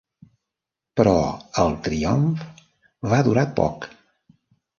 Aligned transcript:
Però 0.99 1.13
el 1.63 1.75
triomf 1.89 2.41
va 3.13 3.21
durar 3.29 3.45
poc. 3.61 3.87